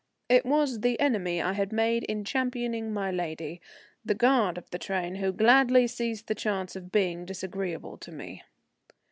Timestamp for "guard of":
4.15-4.67